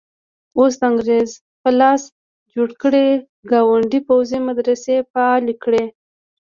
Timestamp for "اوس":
0.57-0.73